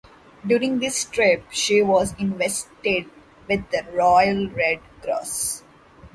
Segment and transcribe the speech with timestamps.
[0.47, 3.05] During this trip she was invested
[3.47, 5.61] with the Royal Red Cross.